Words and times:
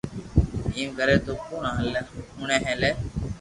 ايم 0.75 0.89
ڪري 0.99 1.15
تو 1.25 1.31
ڪوڻ 1.45 1.63
ھوڻي 2.37 2.67
لي 2.81 2.91